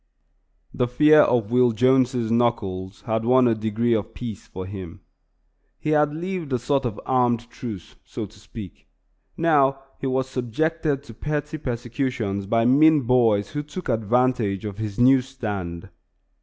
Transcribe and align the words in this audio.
The 0.73 0.87
fear 0.87 1.19
of 1.21 1.51
Will 1.51 1.73
Jones's 1.73 2.31
knuckles 2.31 3.01
had 3.01 3.23
won 3.23 3.47
a 3.47 3.53
degree 3.53 3.93
of 3.93 4.15
peace 4.15 4.47
for 4.47 4.65
him. 4.65 5.01
He 5.77 5.91
had 5.91 6.11
lived 6.11 6.51
a 6.51 6.57
sort 6.57 6.85
of 6.85 6.99
armed 7.05 7.51
truce, 7.51 7.97
so 8.03 8.25
to 8.25 8.39
speak. 8.39 8.87
Now 9.37 9.77
he 9.99 10.07
was 10.07 10.27
subjected 10.27 11.03
to 11.03 11.13
petty 11.13 11.59
persecutions 11.59 12.47
by 12.47 12.65
mean 12.65 13.01
boys 13.01 13.51
who 13.51 13.61
took 13.61 13.89
advantage 13.89 14.65
of 14.65 14.79
his 14.79 14.97
new 14.97 15.21
stand. 15.21 15.89